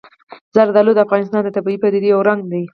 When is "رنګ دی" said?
2.29-2.63